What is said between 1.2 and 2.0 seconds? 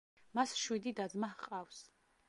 ჰყავს.